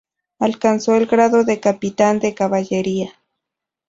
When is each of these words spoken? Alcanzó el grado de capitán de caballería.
Alcanzó 0.39 0.95
el 0.95 1.05
grado 1.05 1.43
de 1.43 1.59
capitán 1.59 2.17
de 2.17 2.33
caballería. 2.33 3.19